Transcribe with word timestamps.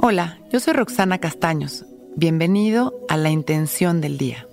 Hola, 0.00 0.38
yo 0.52 0.60
soy 0.60 0.74
Roxana 0.74 1.18
Castaños. 1.18 1.84
Bienvenido 2.14 3.04
a 3.08 3.16
La 3.16 3.30
Intención 3.30 4.00
del 4.00 4.16
Día, 4.16 4.46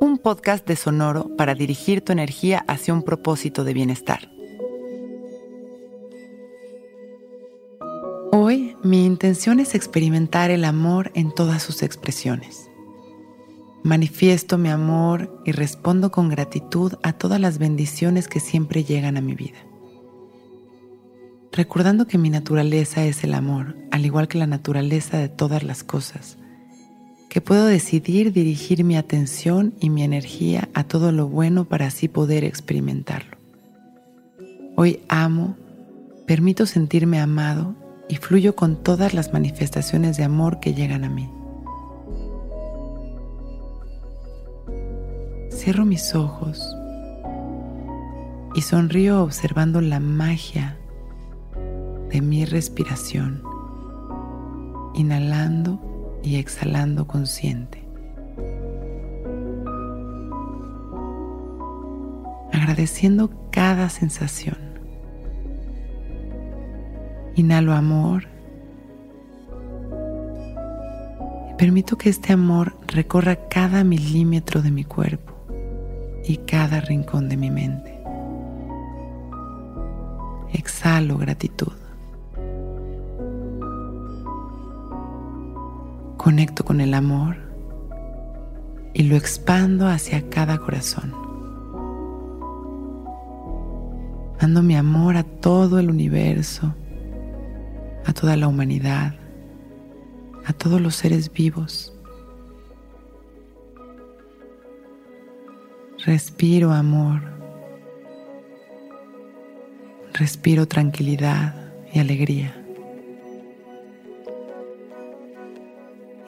un 0.00 0.18
podcast 0.18 0.66
de 0.66 0.76
Sonoro 0.76 1.34
para 1.34 1.54
dirigir 1.54 2.02
tu 2.02 2.12
energía 2.12 2.62
hacia 2.68 2.92
un 2.92 3.02
propósito 3.02 3.64
de 3.64 3.72
bienestar. 3.72 4.28
Hoy 8.32 8.76
mi 8.84 9.06
intención 9.06 9.60
es 9.60 9.74
experimentar 9.74 10.50
el 10.50 10.62
amor 10.62 11.10
en 11.14 11.34
todas 11.34 11.62
sus 11.62 11.82
expresiones. 11.82 12.68
Manifiesto 13.82 14.58
mi 14.58 14.68
amor 14.68 15.42
y 15.46 15.52
respondo 15.52 16.10
con 16.10 16.28
gratitud 16.28 16.96
a 17.02 17.14
todas 17.14 17.40
las 17.40 17.56
bendiciones 17.56 18.28
que 18.28 18.40
siempre 18.40 18.84
llegan 18.84 19.16
a 19.16 19.22
mi 19.22 19.34
vida 19.34 19.71
recordando 21.52 22.06
que 22.06 22.16
mi 22.18 22.30
naturaleza 22.30 23.04
es 23.04 23.24
el 23.24 23.34
amor, 23.34 23.76
al 23.90 24.06
igual 24.06 24.26
que 24.26 24.38
la 24.38 24.46
naturaleza 24.46 25.18
de 25.18 25.28
todas 25.28 25.62
las 25.62 25.84
cosas, 25.84 26.38
que 27.28 27.42
puedo 27.42 27.66
decidir 27.66 28.32
dirigir 28.32 28.84
mi 28.84 28.96
atención 28.96 29.74
y 29.78 29.90
mi 29.90 30.02
energía 30.02 30.68
a 30.72 30.84
todo 30.84 31.12
lo 31.12 31.28
bueno 31.28 31.66
para 31.66 31.86
así 31.86 32.08
poder 32.08 32.44
experimentarlo. 32.44 33.36
Hoy 34.76 35.00
amo, 35.08 35.56
permito 36.26 36.64
sentirme 36.64 37.20
amado 37.20 37.74
y 38.08 38.16
fluyo 38.16 38.56
con 38.56 38.82
todas 38.82 39.12
las 39.12 39.32
manifestaciones 39.34 40.16
de 40.16 40.24
amor 40.24 40.58
que 40.58 40.74
llegan 40.74 41.04
a 41.04 41.10
mí. 41.10 41.28
Cierro 45.50 45.84
mis 45.84 46.14
ojos 46.14 46.74
y 48.54 48.62
sonrío 48.62 49.22
observando 49.22 49.80
la 49.80 50.00
magia 50.00 50.78
de 52.12 52.20
mi 52.20 52.44
respiración, 52.44 53.42
inhalando 54.94 55.80
y 56.22 56.36
exhalando 56.36 57.06
consciente. 57.06 57.82
Agradeciendo 62.52 63.30
cada 63.50 63.88
sensación. 63.88 64.58
Inhalo 67.34 67.72
amor 67.72 68.32
permito 71.62 71.96
que 71.96 72.08
este 72.08 72.32
amor 72.32 72.76
recorra 72.88 73.48
cada 73.48 73.84
milímetro 73.84 74.62
de 74.62 74.72
mi 74.72 74.82
cuerpo 74.82 75.32
y 76.24 76.38
cada 76.38 76.80
rincón 76.80 77.28
de 77.28 77.36
mi 77.36 77.52
mente. 77.52 78.02
Exhalo 80.52 81.18
gratitud. 81.18 81.81
Conecto 86.22 86.64
con 86.64 86.80
el 86.80 86.94
amor 86.94 87.36
y 88.94 89.02
lo 89.02 89.16
expando 89.16 89.88
hacia 89.88 90.28
cada 90.28 90.58
corazón. 90.58 91.12
Mando 94.40 94.62
mi 94.62 94.76
amor 94.76 95.16
a 95.16 95.24
todo 95.24 95.80
el 95.80 95.90
universo, 95.90 96.74
a 98.06 98.12
toda 98.12 98.36
la 98.36 98.46
humanidad, 98.46 99.14
a 100.44 100.52
todos 100.52 100.80
los 100.80 100.94
seres 100.94 101.32
vivos. 101.32 101.92
Respiro 106.04 106.72
amor, 106.72 107.20
respiro 110.12 110.66
tranquilidad 110.66 111.72
y 111.92 111.98
alegría. 111.98 112.61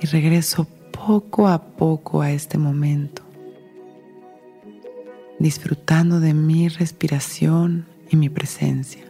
Y 0.04 0.06
regreso 0.06 0.66
poco 0.90 1.48
a 1.48 1.76
poco 1.76 2.20
a 2.20 2.30
este 2.30 2.58
momento, 2.58 3.22
disfrutando 5.38 6.20
de 6.20 6.34
mi 6.34 6.68
respiración 6.68 7.86
y 8.10 8.16
mi 8.16 8.28
presencia. 8.28 9.02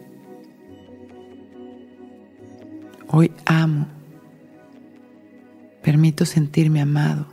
Hoy 3.09 3.32
amo, 3.44 3.88
permito 5.82 6.27
sentirme 6.27 6.81
amado 6.81 7.26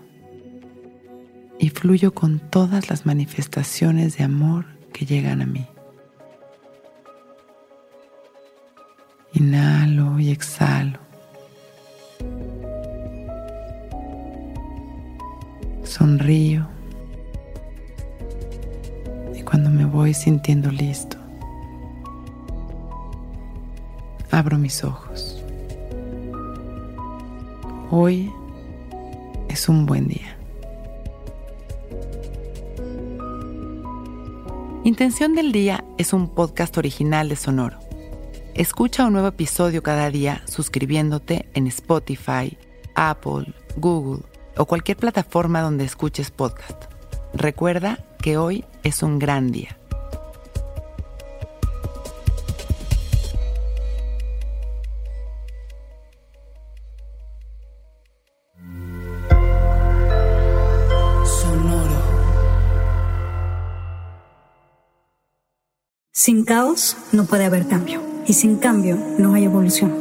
y 1.60 1.70
fluyo 1.70 2.16
con 2.16 2.40
todas 2.40 2.90
las 2.90 3.06
manifestaciones 3.06 4.18
de 4.18 4.24
amor 4.24 4.66
que 4.92 5.06
llegan 5.06 5.40
a 5.40 5.46
mí. 5.46 5.68
Inhalo 9.34 10.20
y 10.20 10.32
exhalo 10.32 11.01
sonrío 15.92 16.66
y 19.36 19.42
cuando 19.42 19.70
me 19.70 19.84
voy 19.86 20.14
sintiendo 20.14 20.72
listo, 20.72 21.18
abro 24.32 24.58
mis 24.58 24.84
ojos. 24.86 25.44
Hoy 27.92 28.32
es 29.50 29.68
un 29.68 29.86
buen 29.86 30.08
día. 30.08 30.38
Intención 34.86 35.36
del 35.36 35.52
Día 35.52 35.84
es 35.98 36.14
un 36.14 36.30
podcast 36.30 36.78
original 36.78 37.28
de 37.28 37.36
Sonoro. 37.36 37.78
Escucha 38.54 39.06
un 39.06 39.14
nuevo 39.14 39.28
episodio 39.28 39.84
cada 39.84 40.10
día 40.10 40.42
suscribiéndote 40.48 41.48
en 41.54 41.68
Spotify, 41.68 42.58
Apple, 42.96 43.54
Google 43.76 44.31
o 44.58 44.66
cualquier 44.66 44.98
plataforma 44.98 45.62
donde 45.62 45.86
escuches 45.86 46.32
podcast. 46.32 46.84
Recuerda 47.34 48.00
que 48.22 48.38
hoy 48.38 48.66
es 48.84 49.04
un 49.04 49.20
gran 49.20 49.52
día. 49.52 49.78
Sonoro. 61.26 62.02
Sin 66.12 66.46
caos 66.46 66.98
no 67.12 67.26
puede 67.26 67.46
haber 67.46 67.68
cambio. 67.68 68.02
Y 68.28 68.34
sin 68.34 68.58
cambio 68.58 68.98
no 69.18 69.34
hay 69.34 69.46
evolución. 69.46 70.01